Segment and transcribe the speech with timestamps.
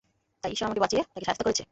[0.41, 1.63] তাই ঈশ্বর আমাকে বাঁচিয়ে তাকে শায়েস্তা করেছে।